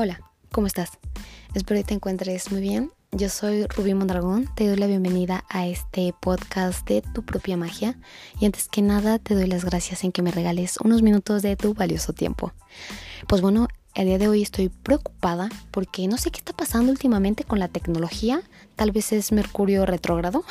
[0.00, 0.20] Hola,
[0.52, 0.92] ¿cómo estás?
[1.54, 2.92] Espero que te encuentres muy bien.
[3.10, 7.98] Yo soy Rubí Mondragón, te doy la bienvenida a este podcast de tu propia magia
[8.38, 11.56] y antes que nada te doy las gracias en que me regales unos minutos de
[11.56, 12.52] tu valioso tiempo.
[13.26, 13.66] Pues bueno,
[13.96, 17.66] el día de hoy estoy preocupada porque no sé qué está pasando últimamente con la
[17.66, 18.42] tecnología,
[18.76, 20.44] tal vez es Mercurio retrógrado,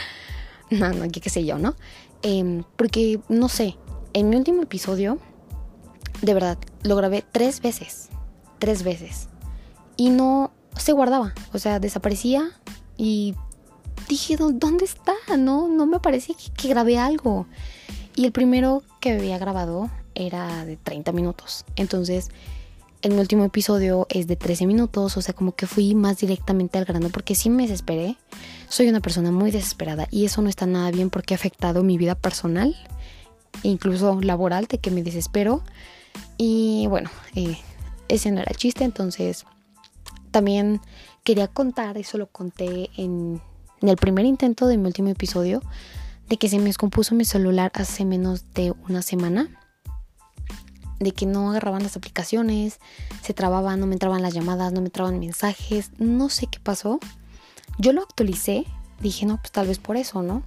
[0.70, 1.76] no, no, qué sé yo, ¿no?
[2.22, 3.76] Em, porque no sé,
[4.14, 5.18] en mi último episodio,
[6.22, 8.08] de verdad, lo grabé tres veces
[8.58, 9.28] tres veces.
[9.96, 12.52] Y no se guardaba, o sea, desaparecía
[12.96, 13.34] y
[14.08, 15.14] dije, ¿dónde está?
[15.36, 17.46] No, no me parece que, grabé algo.
[18.14, 21.64] Y el primero que había grabado era de 30 minutos.
[21.76, 22.30] Entonces,
[23.02, 26.84] el último episodio es de 13 minutos, o sea, como que fui más directamente al
[26.84, 28.16] grano porque sí me desesperé.
[28.68, 31.96] Soy una persona muy desesperada y eso no está nada bien porque ha afectado mi
[31.96, 32.74] vida personal,
[33.62, 35.62] incluso laboral, de que me desespero.
[36.36, 37.56] Y bueno, eh,
[38.08, 39.44] ese no era chiste, entonces
[40.30, 40.80] también
[41.24, 43.40] quería contar, eso lo conté en,
[43.82, 45.62] el primer intento de mi último episodio,
[46.28, 49.48] de que se me descompuso mi celular hace menos de una semana,
[50.98, 52.80] de que no agarraban las aplicaciones,
[53.22, 56.98] se trababan, no me entraban las llamadas, no me entraban mensajes, no sé qué pasó.
[57.78, 58.64] Yo lo actualicé,
[59.00, 60.42] dije, no, pues tal vez por eso, ¿no?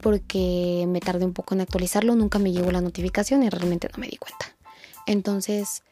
[0.00, 3.98] Porque me tardé un poco en actualizarlo, nunca me llegó la notificación y realmente no
[3.98, 4.46] me di cuenta.
[5.06, 5.82] Entonces,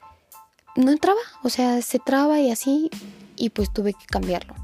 [0.77, 2.91] no entraba, o sea, se traba y así,
[3.37, 4.55] y pues tuve que cambiarlo.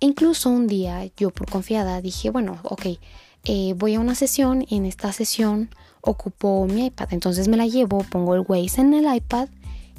[0.00, 2.86] Incluso un día yo por confiada dije, bueno, ok,
[3.44, 7.66] eh, voy a una sesión y en esta sesión ocupo mi iPad, entonces me la
[7.66, 9.48] llevo, pongo el Waze en el iPad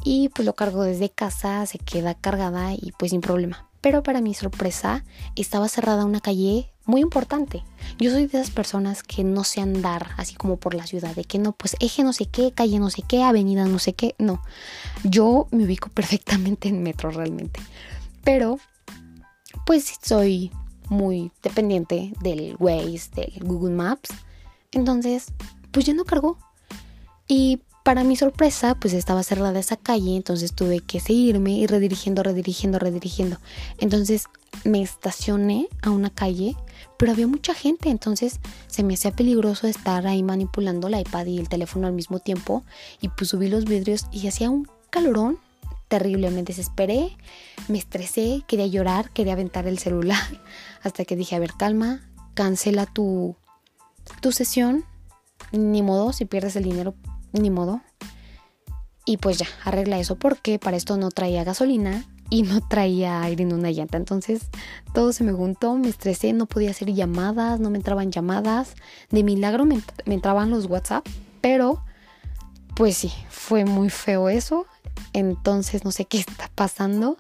[0.04, 3.68] y pues lo cargo desde casa, se queda cargada y pues sin problema.
[3.82, 5.04] Pero para mi sorpresa
[5.36, 7.64] estaba cerrada una calle muy importante.
[8.00, 11.24] Yo soy de esas personas que no sé andar así como por la ciudad, de
[11.24, 14.16] que no, pues eje no sé qué, calle no sé qué, avenida no sé qué,
[14.18, 14.42] no.
[15.04, 17.62] Yo me ubico perfectamente en metro realmente.
[18.24, 18.60] Pero,
[19.66, 20.52] pues soy
[20.90, 24.10] muy dependiente del Waze, del Google Maps.
[24.72, 25.28] Entonces,
[25.72, 26.38] pues ya no cargó.
[27.28, 32.24] Y para mi sorpresa, pues estaba cerrada esa calle, entonces tuve que seguirme y redirigiendo,
[32.24, 33.38] redirigiendo, redirigiendo.
[33.78, 34.26] Entonces
[34.64, 36.56] me estacioné a una calle,
[37.00, 41.40] pero había mucha gente, entonces se me hacía peligroso estar ahí manipulando la iPad y
[41.40, 42.66] el teléfono al mismo tiempo.
[43.00, 45.40] Y pues subí los vidrios y hacía un calorón
[45.88, 46.30] terrible.
[46.30, 47.16] Me desesperé,
[47.70, 50.22] me estresé, quería llorar, quería aventar el celular,
[50.84, 53.38] hasta que dije, a ver, calma, cancela tu,
[54.20, 54.84] tu sesión.
[55.54, 56.96] Ni modo, si pierdes el dinero,
[57.32, 57.80] ni modo.
[59.06, 63.44] Y pues ya, arregla eso porque para esto no traía gasolina y no traía aire
[63.44, 63.98] en una llanta.
[63.98, 64.50] Entonces
[64.94, 68.76] todo se me juntó, me estresé, no podía hacer llamadas, no me entraban llamadas.
[69.10, 71.08] De milagro me, entraban los WhatsApp,
[71.42, 71.84] pero
[72.76, 74.66] pues sí, fue muy feo eso.
[75.14, 77.18] Entonces no sé qué está pasando.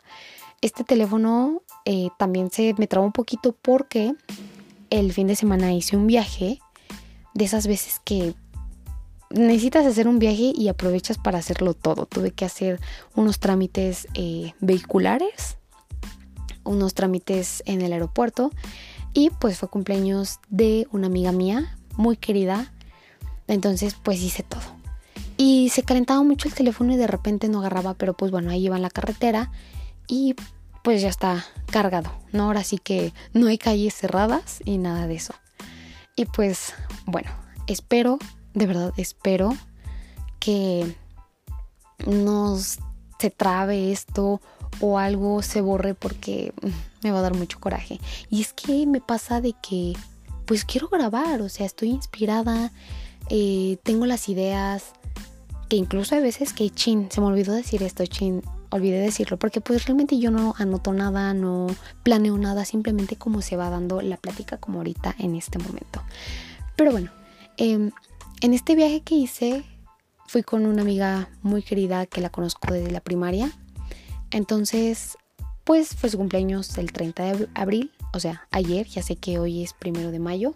[0.61, 4.13] Este teléfono eh, también se me trabó un poquito porque
[4.89, 6.59] el fin de semana hice un viaje
[7.33, 8.33] de esas veces que
[9.29, 12.05] necesitas hacer un viaje y aprovechas para hacerlo todo.
[12.05, 12.79] Tuve que hacer
[13.15, 15.57] unos trámites eh, vehiculares,
[16.63, 18.51] unos trámites en el aeropuerto
[19.13, 22.71] y pues fue cumpleaños de una amiga mía muy querida.
[23.47, 24.61] Entonces pues hice todo.
[25.37, 28.65] Y se calentaba mucho el teléfono y de repente no agarraba, pero pues bueno, ahí
[28.65, 29.51] iba en la carretera
[30.07, 30.35] y
[30.83, 32.45] pues ya está cargado, ¿no?
[32.45, 35.33] Ahora sí que no hay calles cerradas y nada de eso.
[36.15, 36.73] Y pues
[37.05, 37.29] bueno,
[37.67, 38.19] espero
[38.59, 39.55] de verdad espero
[40.39, 40.95] que
[42.05, 42.57] no
[43.17, 44.41] se trabe esto
[44.81, 46.53] o algo se borre porque
[47.01, 47.99] me va a dar mucho coraje.
[48.29, 49.93] Y es que me pasa de que
[50.45, 52.71] pues quiero grabar, o sea, estoy inspirada,
[53.29, 54.91] eh, tengo las ideas,
[55.69, 58.41] que incluso hay veces que chin, se me olvidó decir esto, chin,
[58.71, 61.67] olvidé decirlo, porque pues realmente yo no anoto nada, no
[62.03, 66.01] planeo nada, simplemente como se va dando la plática como ahorita en este momento.
[66.75, 67.11] Pero bueno,
[67.57, 67.91] eh,
[68.41, 69.63] en este viaje que hice
[70.27, 73.51] fui con una amiga muy querida que la conozco desde la primaria.
[74.31, 75.17] Entonces,
[75.63, 79.63] pues fue su cumpleaños el 30 de abril, o sea, ayer, ya sé que hoy
[79.63, 80.55] es primero de mayo.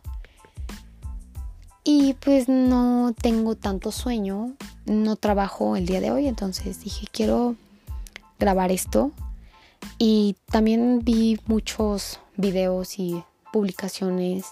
[1.84, 4.54] Y pues no tengo tanto sueño,
[4.86, 7.56] no trabajo el día de hoy, entonces dije, quiero
[8.40, 9.12] grabar esto.
[9.98, 14.46] Y también vi muchos videos y publicaciones,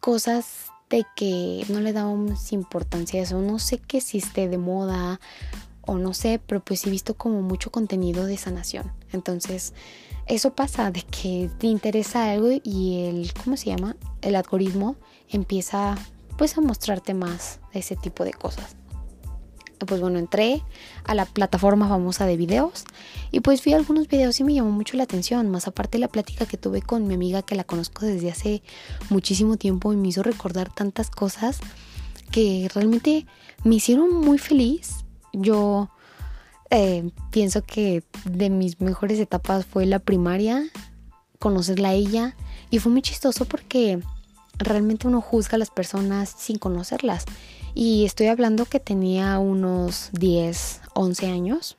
[0.00, 3.40] cosas de que no le damos importancia a eso.
[3.40, 5.20] No sé qué si esté de moda
[5.82, 8.92] o no sé, pero pues he visto como mucho contenido de sanación.
[9.12, 9.72] Entonces,
[10.26, 13.96] eso pasa de que te interesa algo y el, ¿cómo se llama?
[14.20, 14.96] El algoritmo
[15.28, 15.96] empieza
[16.36, 18.76] pues a mostrarte más ese tipo de cosas.
[19.86, 20.62] Pues bueno, entré
[21.04, 22.84] a la plataforma famosa de videos
[23.30, 26.46] y pues vi algunos videos y me llamó mucho la atención, más aparte la plática
[26.46, 28.62] que tuve con mi amiga que la conozco desde hace
[29.08, 31.60] muchísimo tiempo y me hizo recordar tantas cosas
[32.30, 33.26] que realmente
[33.64, 35.04] me hicieron muy feliz.
[35.32, 35.90] Yo
[36.70, 40.64] eh, pienso que de mis mejores etapas fue la primaria,
[41.38, 42.36] conocerla a ella
[42.70, 44.00] y fue muy chistoso porque
[44.58, 47.24] realmente uno juzga a las personas sin conocerlas.
[47.74, 51.76] Y estoy hablando que tenía unos 10, 11 años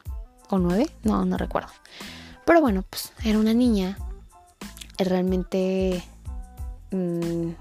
[0.50, 1.70] o 9, no, no recuerdo.
[2.46, 3.98] Pero bueno, pues era una niña.
[4.98, 6.04] Realmente
[6.92, 7.52] mm,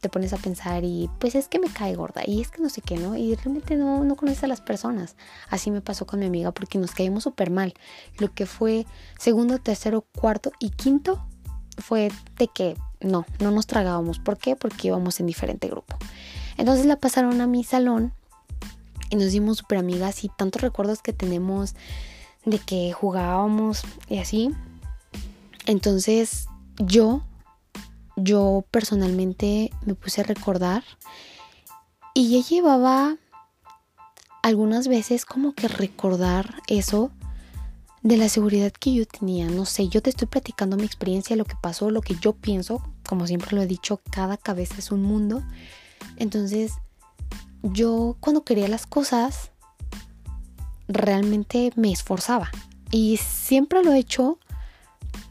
[0.00, 2.68] te pones a pensar y pues es que me cae gorda y es que no
[2.68, 3.16] sé qué, ¿no?
[3.16, 5.16] Y realmente no, no conoces a las personas.
[5.48, 7.74] Así me pasó con mi amiga porque nos caímos súper mal.
[8.18, 8.86] Lo que fue
[9.18, 11.26] segundo, tercero, cuarto y quinto
[11.78, 14.18] fue de que no, no nos tragábamos.
[14.18, 14.56] ¿Por qué?
[14.56, 15.96] Porque íbamos en diferente grupo.
[16.56, 18.12] Entonces la pasaron a mi salón
[19.10, 21.74] y nos dimos súper amigas y tantos recuerdos que tenemos
[22.44, 24.50] de que jugábamos y así.
[25.66, 26.46] Entonces
[26.78, 27.22] yo,
[28.16, 30.84] yo personalmente me puse a recordar
[32.12, 33.16] y ya llevaba
[34.42, 37.10] algunas veces como que recordar eso
[38.02, 39.46] de la seguridad que yo tenía.
[39.46, 42.82] No sé, yo te estoy platicando mi experiencia, lo que pasó, lo que yo pienso.
[43.08, 45.42] Como siempre lo he dicho, cada cabeza es un mundo.
[46.16, 46.72] Entonces,
[47.62, 49.50] yo cuando quería las cosas,
[50.88, 52.50] realmente me esforzaba.
[52.90, 54.38] Y siempre lo he hecho,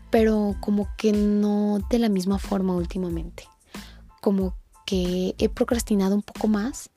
[0.09, 3.47] pero como que no de la misma forma últimamente.
[4.21, 6.89] Como que he procrastinado un poco más,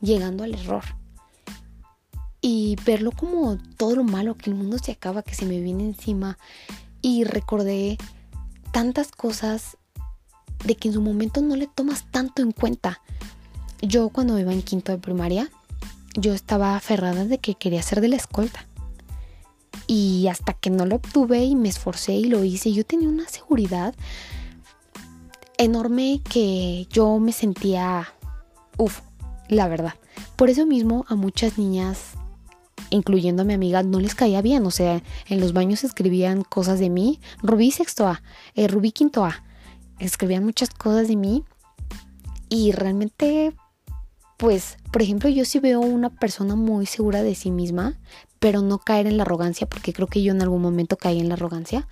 [0.00, 0.84] llegando al error
[2.46, 5.82] y verlo como todo lo malo, que el mundo se acaba, que se me viene
[5.82, 6.36] encima.
[7.00, 7.96] Y recordé
[8.70, 9.78] tantas cosas
[10.64, 13.00] de que en su momento no le tomas tanto en cuenta.
[13.82, 15.50] Yo cuando iba en quinto de primaria,
[16.14, 18.66] yo estaba aferrada de que quería ser de la escolta.
[19.86, 23.28] Y hasta que no lo obtuve y me esforcé y lo hice, yo tenía una
[23.28, 23.94] seguridad
[25.58, 28.08] enorme que yo me sentía,
[28.78, 29.00] uff,
[29.48, 29.94] la verdad.
[30.36, 32.16] Por eso mismo a muchas niñas
[32.90, 34.64] incluyendo a mi amiga, no les caía bien.
[34.66, 37.20] O sea, en los baños escribían cosas de mí.
[37.42, 38.22] Rubí sexto A,
[38.54, 39.43] eh, Rubí quinto A.
[39.98, 41.44] Escribían muchas cosas de mí.
[42.48, 43.54] Y realmente,
[44.36, 47.98] pues, por ejemplo, yo sí veo una persona muy segura de sí misma,
[48.38, 51.28] pero no caer en la arrogancia, porque creo que yo en algún momento caí en
[51.28, 51.88] la arrogancia.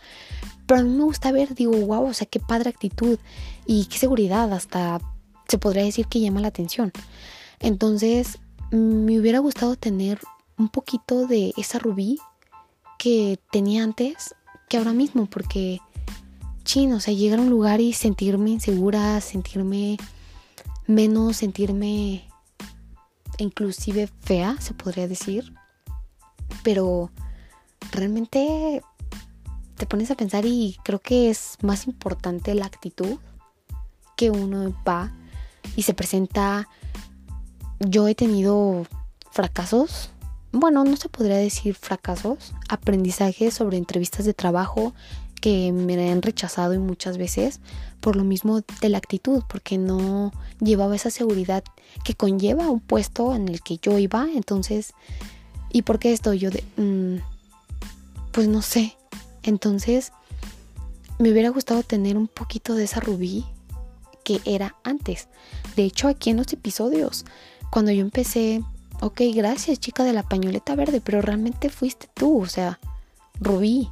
[0.66, 3.19] Pero a mí me gusta ver, digo, wow, o sea, qué padre actitud
[3.66, 5.00] y qué seguridad, hasta
[5.49, 6.93] se podría decir que llama la atención.
[7.58, 8.38] Entonces,
[8.70, 10.20] me hubiera gustado tener
[10.58, 12.19] un poquito de esa rubí
[12.99, 14.34] que tenía antes
[14.69, 15.81] que ahora mismo, porque,
[16.62, 19.97] chino, o sea, llegar a un lugar y sentirme insegura, sentirme
[20.87, 22.29] menos, sentirme
[23.38, 25.53] inclusive fea, se podría decir.
[26.62, 27.11] Pero
[27.91, 28.82] realmente
[29.76, 33.19] te pones a pensar y creo que es más importante la actitud
[34.17, 35.12] que uno va
[35.76, 36.69] y se presenta.
[37.81, 38.87] Yo he tenido
[39.32, 40.12] fracasos
[40.53, 44.93] bueno, no se podría decir fracasos, aprendizajes sobre entrevistas de trabajo
[45.43, 47.61] que me han rechazado y muchas veces
[48.00, 51.62] por lo mismo de la actitud, porque no llevaba esa seguridad
[52.05, 54.26] que conlleva un puesto en el que yo iba.
[54.35, 54.95] Entonces,
[55.71, 56.33] ¿y por qué esto?
[56.33, 57.19] Yo de, mm,
[58.33, 58.97] pues no sé.
[59.43, 60.12] Entonces,
[61.19, 63.45] me hubiera gustado tener un poquito de esa rubí
[64.25, 65.28] que era antes.
[65.76, 67.25] De hecho, aquí en los episodios,
[67.71, 68.62] cuando yo empecé
[69.02, 72.78] ok, gracias chica de la pañoleta verde, pero realmente fuiste tú, o sea,
[73.40, 73.90] Rubí.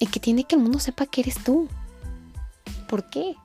[0.00, 1.68] Y que tiene que el mundo sepa que eres tú.
[2.88, 3.36] ¿Por qué?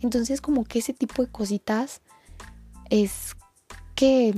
[0.00, 2.00] Entonces como que ese tipo de cositas
[2.88, 3.36] es
[3.94, 4.34] que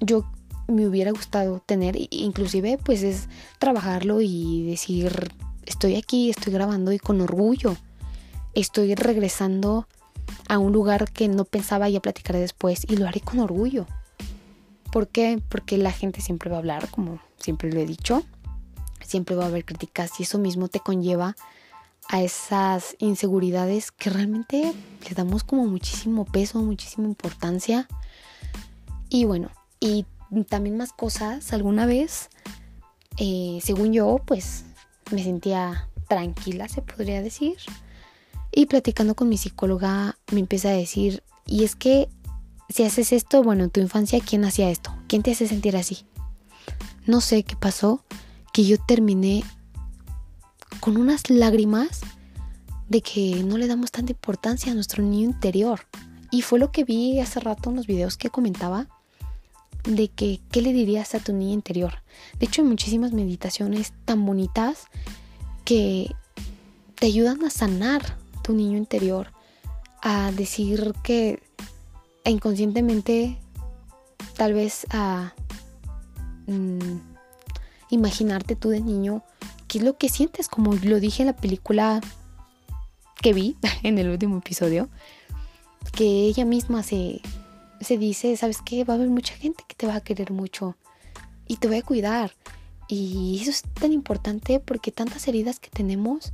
[0.00, 0.30] yo
[0.68, 5.32] me hubiera gustado tener, inclusive pues es trabajarlo y decir,
[5.64, 7.76] estoy aquí, estoy grabando y con orgullo.
[8.54, 9.86] Estoy regresando
[10.48, 13.86] a un lugar que no pensaba ya platicar después y lo haré con orgullo.
[14.90, 15.40] ¿Por qué?
[15.48, 18.24] Porque la gente siempre va a hablar, como siempre lo he dicho.
[19.04, 21.36] Siempre va a haber críticas y eso mismo te conlleva
[22.08, 24.72] a esas inseguridades que realmente
[25.08, 27.88] le damos como muchísimo peso, muchísima importancia.
[29.08, 29.50] Y bueno,
[29.80, 30.06] y
[30.48, 31.52] también más cosas.
[31.52, 32.28] Alguna vez,
[33.18, 34.64] eh, según yo, pues
[35.10, 37.56] me sentía tranquila, se podría decir.
[38.52, 42.08] Y platicando con mi psicóloga me empieza a decir, y es que
[42.68, 44.94] si haces esto, bueno, en tu infancia, ¿quién hacía esto?
[45.08, 46.04] ¿Quién te hace sentir así?
[47.04, 48.02] No sé qué pasó,
[48.56, 49.44] que yo terminé
[50.80, 52.00] con unas lágrimas
[52.88, 55.80] de que no le damos tanta importancia a nuestro niño interior.
[56.30, 58.86] Y fue lo que vi hace rato en los videos que comentaba,
[59.84, 62.02] de que qué le dirías a tu niña interior.
[62.38, 64.86] De hecho, hay muchísimas meditaciones tan bonitas
[65.66, 66.14] que
[66.94, 69.32] te ayudan a sanar tu niño interior,
[70.00, 71.42] a decir que
[72.24, 73.38] inconscientemente,
[74.34, 75.34] tal vez a
[76.46, 77.15] mm,
[77.90, 79.22] imaginarte tú de niño
[79.68, 82.00] qué es lo que sientes, como lo dije en la película
[83.20, 84.88] que vi en el último episodio,
[85.92, 87.20] que ella misma se,
[87.80, 88.84] se dice, ¿sabes qué?
[88.84, 90.76] Va a haber mucha gente que te va a querer mucho
[91.46, 92.32] y te voy a cuidar.
[92.88, 96.32] Y eso es tan importante porque tantas heridas que tenemos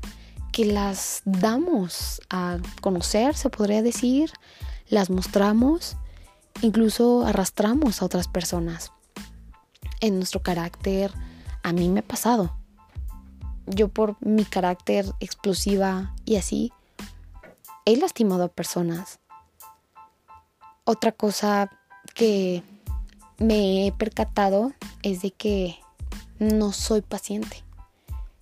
[0.52, 4.30] que las damos a conocer, se podría decir,
[4.88, 5.96] las mostramos,
[6.60, 8.92] incluso arrastramos a otras personas
[10.00, 11.10] en nuestro carácter.
[11.62, 12.56] A mí me ha pasado.
[13.66, 16.72] Yo por mi carácter explosiva y así,
[17.84, 19.20] he lastimado a personas.
[20.84, 21.70] Otra cosa
[22.14, 22.62] que
[23.38, 25.78] me he percatado es de que
[26.38, 27.62] no soy paciente.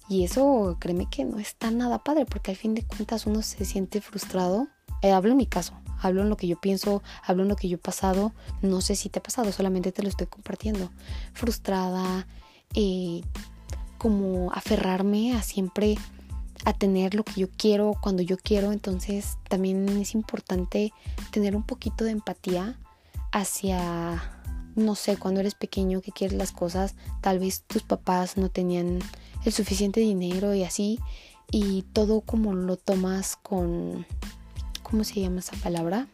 [0.09, 3.65] Y eso, créeme que no está nada padre, porque al fin de cuentas uno se
[3.65, 4.67] siente frustrado.
[5.03, 7.69] Eh, hablo en mi caso, hablo en lo que yo pienso, hablo en lo que
[7.69, 8.33] yo he pasado.
[8.61, 10.91] No sé si te ha pasado, solamente te lo estoy compartiendo.
[11.33, 12.27] Frustrada,
[12.75, 13.23] eh,
[13.99, 15.97] como aferrarme a siempre
[16.65, 18.73] a tener lo que yo quiero cuando yo quiero.
[18.73, 20.93] Entonces también es importante
[21.31, 22.79] tener un poquito de empatía
[23.33, 24.23] hacia,
[24.75, 28.99] no sé, cuando eres pequeño que quieres las cosas, tal vez tus papás no tenían
[29.45, 30.99] el suficiente dinero y así,
[31.51, 34.07] y todo como lo tomas con,
[34.83, 36.09] ¿cómo se llama esa palabra?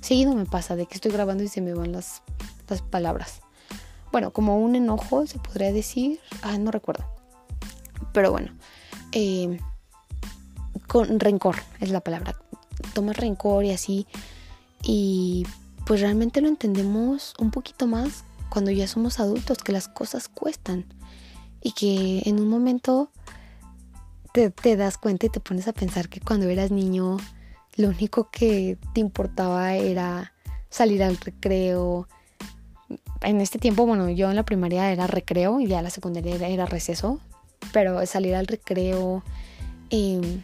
[0.00, 2.22] Seguido me pasa de que estoy grabando y se me van las,
[2.68, 3.40] las palabras.
[4.12, 7.04] Bueno, como un enojo se podría decir, ah, no recuerdo.
[8.12, 8.52] Pero bueno,
[9.12, 9.58] eh,
[10.86, 12.36] con rencor es la palabra.
[12.94, 14.06] Tomas rencor y así.
[14.82, 15.46] Y
[15.86, 20.86] pues realmente lo entendemos un poquito más cuando ya somos adultos, que las cosas cuestan
[21.62, 23.10] y que en un momento
[24.32, 27.16] te, das cuenta y te pones a pensar que cuando eras niño
[27.76, 30.32] lo único que te importaba era
[30.68, 32.08] salir al recreo.
[33.22, 36.66] En este tiempo, bueno, yo en la primaria era recreo y ya la secundaria era,
[36.66, 37.20] receso,
[37.72, 39.24] pero salir al recreo,
[39.90, 40.42] em,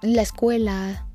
[0.00, 1.06] la escuela,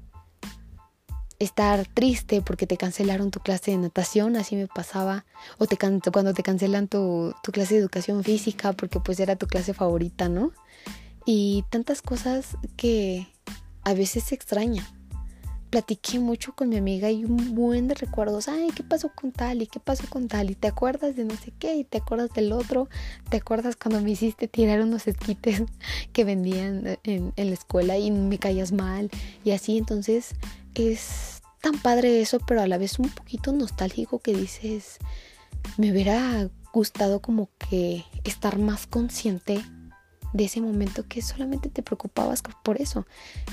[1.40, 5.26] estar triste porque te cancelaron tu clase de natación, así me pasaba,
[5.58, 9.48] o te cuando te cancelan tu, tu, clase de educación física porque pues era tu
[9.48, 10.52] clase favorita, ¿no?
[11.26, 13.28] Y tantas cosas que
[13.84, 14.88] a veces se extraña.
[15.76, 19.62] Platiqué mucho con mi amiga y un buen de recuerdos, ay, ¿qué pasó con tal?
[19.62, 20.50] ¿Y qué pasó con tal?
[20.50, 22.88] Y te acuerdas de no sé qué, y te acuerdas del otro,
[23.30, 25.64] te acuerdas cuando me hiciste tirar unos esquites
[26.14, 29.12] que vendían en, en la escuela y me caías mal,
[29.44, 30.36] y así, entonces
[30.76, 34.98] es tan padre eso, pero a la vez un poquito nostálgico que dices,
[35.76, 39.62] me hubiera gustado como que estar más consciente
[40.32, 43.06] de ese momento que solamente te preocupabas por eso,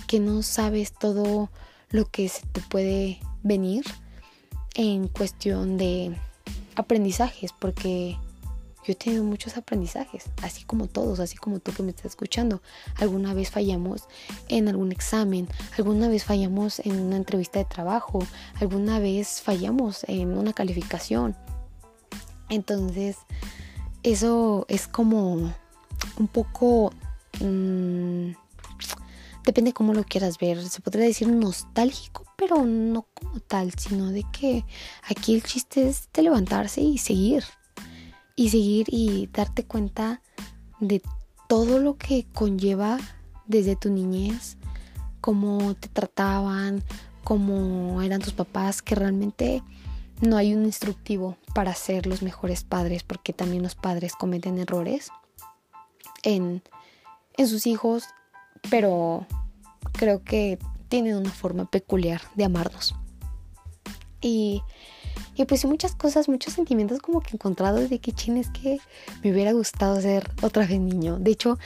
[0.07, 1.51] que no sabes todo
[1.93, 3.85] lo que se te puede venir
[4.75, 6.17] en cuestión de
[6.75, 8.17] aprendizajes, porque
[8.85, 12.63] yo he tenido muchos aprendizajes, así como todos, así como tú que me estás escuchando.
[12.97, 14.09] Alguna vez fallamos
[14.49, 15.47] en algún examen,
[15.77, 18.27] alguna vez fallamos en una entrevista de trabajo,
[18.61, 21.37] alguna vez fallamos en una calificación.
[22.49, 23.19] Entonces,
[24.03, 25.55] eso es como
[26.19, 26.93] un poco...
[27.41, 28.33] Mmm,
[29.45, 30.63] depende cómo lo quieras ver.
[30.63, 34.65] Se podría decir nostálgico, pero no como tal, sino de que
[35.03, 37.45] aquí el chiste es de levantarse y seguir
[38.37, 40.23] y seguir y darte cuenta
[40.81, 41.03] de
[41.49, 42.99] todo lo que conlleva
[43.47, 44.57] desde tu niñez,
[45.21, 46.83] cómo te trataban,
[47.25, 49.63] cómo eran tus papás, que realmente
[50.21, 55.11] no hay un instructivo para ser los mejores padres, porque también los padres cometen errores
[56.23, 56.63] en,
[57.37, 58.05] en sus hijos,
[58.71, 59.27] pero
[59.93, 62.95] creo que tienen una forma peculiar de amarnos.
[64.21, 64.63] Y
[65.35, 68.79] y pues muchas cosas, muchos sentimientos como que encontrados de que chin es que
[69.23, 71.19] me hubiera gustado ser otra vez niño.
[71.19, 71.59] De hecho,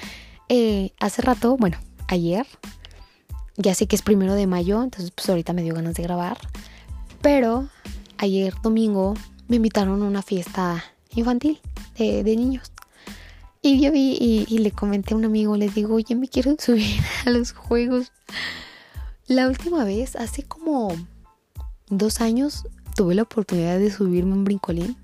[0.49, 1.77] eh, hace rato, bueno,
[2.07, 2.47] ayer,
[3.57, 6.39] ya sé que es primero de mayo, entonces pues ahorita me dio ganas de grabar.
[7.21, 7.69] Pero
[8.19, 9.15] ayer domingo
[9.49, 10.85] me invitaron a una fiesta
[11.15, 11.61] infantil
[11.99, 12.71] de, niños.
[13.67, 14.17] Y yo vi
[14.49, 18.13] y, le comenté a un amigo, le digo, oye, me quiero subir a los juegos.
[19.27, 20.95] La última vez, hace como
[21.89, 24.97] dos años, tuve la oportunidad de subirme un brincolín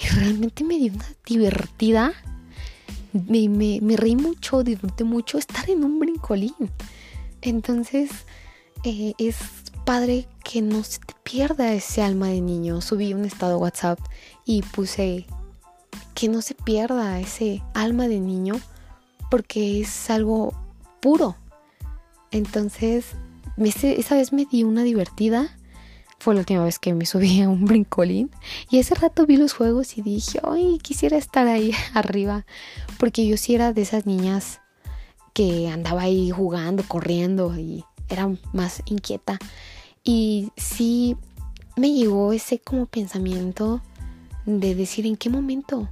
[0.00, 2.12] y realmente me dio una divertida.
[3.12, 6.54] Me, me, reí mucho, disfruté mucho estar en un brincolín.
[7.40, 8.10] Entonces
[8.84, 9.38] eh, es
[9.84, 12.80] padre que no se te pierda ese alma de niño.
[12.80, 13.98] Subí un estado WhatsApp
[14.44, 15.26] y puse
[16.22, 18.54] que no se pierda ese alma de niño
[19.28, 20.54] porque es algo
[21.00, 21.34] puro.
[22.30, 23.16] Entonces,
[23.56, 25.58] esa vez me di una divertida.
[26.20, 28.30] Fue la última vez que me subí a un brincolín.
[28.70, 32.46] Y ese rato vi los juegos y dije, ay, quisiera estar ahí arriba.
[33.00, 34.60] Porque yo sí era de esas niñas
[35.32, 39.40] que andaba ahí jugando, corriendo y era más inquieta.
[40.04, 41.16] Y sí
[41.74, 43.80] me llegó ese como pensamiento
[44.46, 45.88] de decir en qué momento,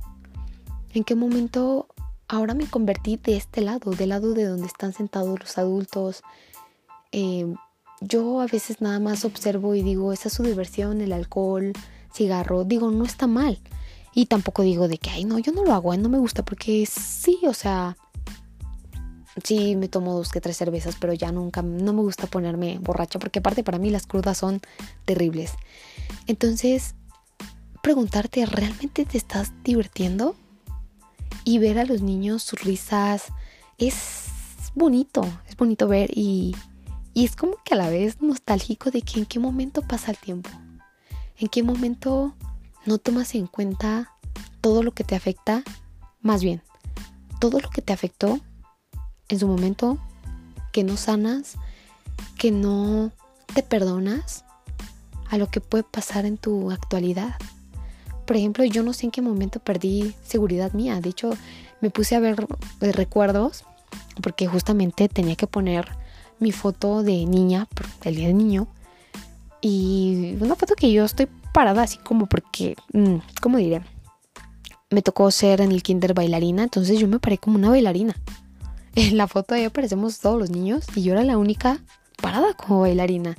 [0.95, 1.89] en qué momento
[2.29, 6.23] ahora me convertí de este lado, del lado de donde están sentados los adultos.
[7.13, 7.53] Eh,
[8.01, 11.73] yo a veces nada más observo y digo, esa es su diversión, el alcohol,
[12.15, 12.65] cigarro.
[12.65, 13.59] Digo, no está mal.
[14.15, 16.87] Y tampoco digo de que, ay, no, yo no lo hago, no me gusta, porque
[16.87, 17.97] sí, o sea,
[19.45, 23.19] sí me tomo dos que tres cervezas, pero ya nunca, no me gusta ponerme borracha,
[23.19, 24.61] porque aparte para mí las crudas son
[25.05, 25.53] terribles.
[26.27, 26.95] Entonces,
[27.83, 30.35] preguntarte, ¿realmente te estás divirtiendo?
[31.45, 33.29] Y ver a los niños, sus risas,
[33.79, 34.27] es
[34.75, 36.55] bonito, es bonito ver y,
[37.15, 40.19] y es como que a la vez nostálgico de que en qué momento pasa el
[40.19, 40.51] tiempo,
[41.39, 42.35] en qué momento
[42.87, 44.13] no tomas en cuenta
[44.61, 45.63] todo lo que te afecta,
[46.21, 46.63] más bien,
[47.41, 48.41] todo lo que te afectó
[49.29, 49.99] en su momento,
[50.73, 51.55] que no sanas,
[52.39, 53.13] que no
[53.55, 54.45] te perdonas
[55.29, 57.37] a lo que puede pasar en tu actualidad.
[58.31, 61.01] Por ejemplo, yo no sé en qué momento perdí seguridad mía.
[61.01, 61.31] De hecho,
[61.81, 62.47] me puse a ver
[62.81, 63.65] eh, recuerdos
[64.23, 65.89] porque justamente tenía que poner
[66.39, 67.67] mi foto de niña,
[68.05, 68.69] el día de niño.
[69.61, 73.83] Y una foto que yo estoy parada así como porque, mm, ¿cómo diré?
[74.91, 78.15] Me tocó ser en el kinder bailarina, entonces yo me paré como una bailarina.
[78.95, 81.81] En la foto ahí aparecemos todos los niños y yo era la única
[82.23, 83.37] parada como bailarina.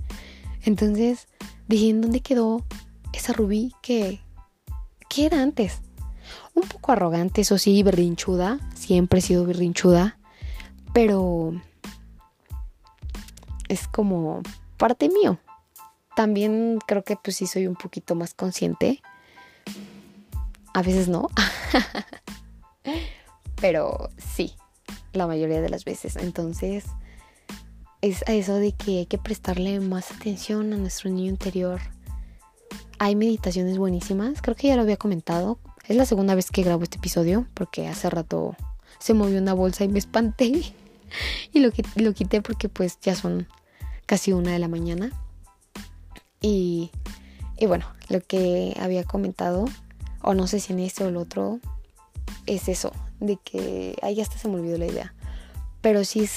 [0.64, 1.30] Entonces
[1.70, 2.66] dije, ¿en dónde quedó
[3.14, 4.20] esa Rubí que,
[5.12, 5.82] que era antes?
[6.54, 8.60] Un poco arrogante, eso sí, berrinchuda.
[8.76, 10.18] Siempre he sido berrinchuda.
[10.94, 11.54] Pero
[13.68, 14.42] es como
[14.78, 15.38] parte mío.
[16.16, 19.02] También creo que pues sí soy un poquito más consciente.
[20.74, 21.28] A veces no.
[23.62, 24.56] Pero sí,
[25.12, 26.16] la mayoría de las veces.
[26.16, 26.86] Entonces,
[28.02, 31.82] es eso de que hay que prestarle más atención a nuestro niño interior.
[33.04, 35.58] Hay meditaciones buenísimas, creo que ya lo había comentado.
[35.88, 38.56] Es la segunda vez que grabo este episodio porque hace rato
[39.00, 40.76] se movió una bolsa y me espanté
[41.52, 41.72] y lo,
[42.14, 43.48] quité porque pues ya son
[44.06, 45.12] casi una de la mañana.
[46.42, 46.92] Y,
[47.68, 49.66] bueno, lo que había comentado,
[50.22, 51.60] o no sé si en este o el otro,
[52.46, 55.16] es eso, de que, ahí hasta se me olvidó la idea,
[55.82, 56.30] pero sí,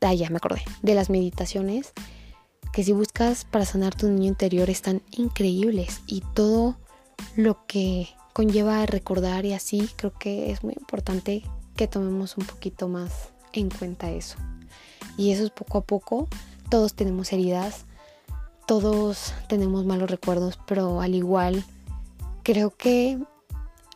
[0.00, 1.92] ah, ya me acordé, de las meditaciones,
[2.72, 6.76] que si buscas para sanar tu niño interior están increíbles y todo
[7.36, 11.42] lo que conlleva recordar y así, creo que es muy importante
[11.76, 14.36] que tomemos un poquito más en cuenta eso.
[15.16, 16.28] Y eso es poco a poco,
[16.70, 17.86] todos tenemos heridas,
[18.66, 21.64] todos tenemos malos recuerdos, pero al igual
[22.42, 23.18] creo que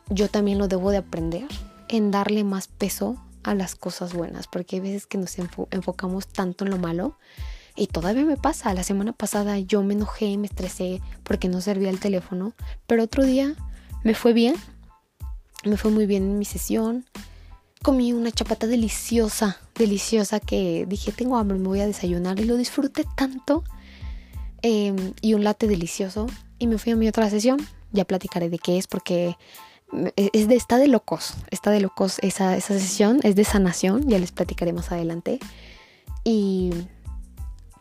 [0.09, 1.47] yo también lo debo de aprender
[1.87, 6.65] en darle más peso a las cosas buenas, porque hay veces que nos enfocamos tanto
[6.65, 7.17] en lo malo
[7.75, 8.73] y todavía me pasa.
[8.73, 12.53] La semana pasada yo me enojé, me estresé porque no servía el teléfono,
[12.87, 13.55] pero otro día
[14.03, 14.55] me fue bien,
[15.65, 17.05] me fue muy bien en mi sesión.
[17.81, 22.57] Comí una chapata deliciosa, deliciosa que dije tengo hambre, me voy a desayunar y lo
[22.57, 23.63] disfruté tanto.
[24.61, 27.59] Em, y un latte delicioso y me fui a mi otra sesión.
[27.91, 29.35] Ya platicaré de qué es porque
[30.15, 34.17] es de, está de locos, está de locos esa, esa sesión, es de sanación, ya
[34.19, 35.39] les platicaré más adelante.
[36.23, 36.71] Y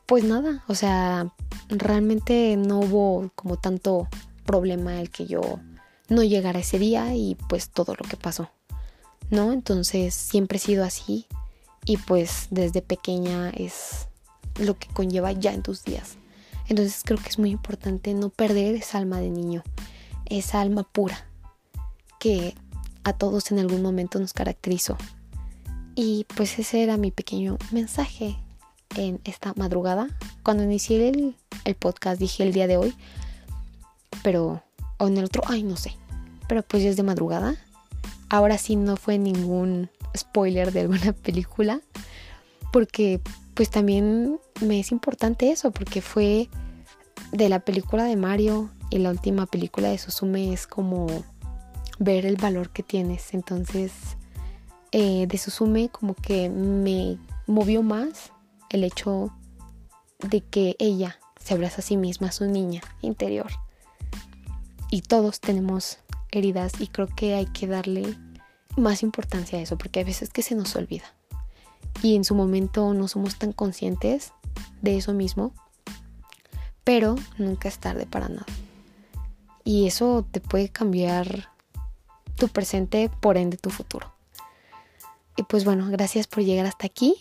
[0.07, 1.33] pues nada, o sea,
[1.69, 4.09] realmente no hubo como tanto
[4.45, 5.61] problema el que yo
[6.09, 8.51] no llegara ese día y pues todo lo que pasó,
[9.31, 9.53] ¿no?
[9.53, 11.27] Entonces siempre he sido así
[11.85, 14.09] y pues desde pequeña es
[14.59, 16.17] lo que conlleva ya en tus días.
[16.69, 19.63] Entonces creo que es muy importante no perder esa alma de niño,
[20.27, 21.27] esa alma pura,
[22.19, 22.55] que
[23.05, 24.97] a todos en algún momento nos caracterizó.
[25.95, 28.39] Y pues ese era mi pequeño mensaje
[28.97, 30.09] en esta madrugada.
[30.43, 31.09] Cuando inicié
[31.65, 32.95] el, podcast dije el día de hoy,
[34.23, 34.63] pero,
[34.99, 35.97] o en el otro, ay, no sé.
[36.49, 37.57] Pero pues ya es de madrugada.
[38.29, 41.81] Ahora sí no fue ningún spoiler de alguna película,
[42.73, 43.21] porque
[43.55, 46.49] pues también me es importante eso, porque fue
[47.33, 51.07] de la película de Mario y la última película de Susume es como
[51.99, 53.35] ver el valor que tienes.
[53.35, 53.93] Entonces,
[54.93, 58.32] eh, de Susume como que me movió más
[58.73, 59.33] el hecho
[60.19, 63.51] de que ella se abraza a sí misma, a su niña interior.
[64.91, 65.99] Y todos tenemos
[66.31, 68.17] heridas y creo que hay que darle
[68.77, 71.05] más importancia a eso, porque hay veces que se nos olvida.
[72.03, 74.33] Y en su momento no somos tan conscientes
[74.81, 75.53] de eso mismo,
[76.85, 78.47] pero nunca es tarde para nada.
[79.65, 81.51] Y eso te puede cambiar
[82.37, 84.13] tu presente, por ende tu futuro.
[85.37, 87.17] Y pues bueno, gracias por llegar hasta aquí.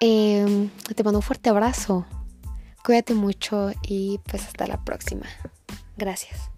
[0.00, 2.06] Em, te mando un fuerte abrazo.
[2.84, 5.26] Cuídate mucho y pues hasta la próxima.
[5.96, 6.50] Gracias.